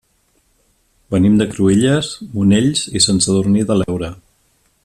[1.15, 4.15] Venim de Cruïlles, Monells i Sant Sadurní de l'Heura.